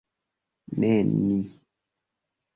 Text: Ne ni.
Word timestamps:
Ne 0.77 0.93
ni. 1.03 1.39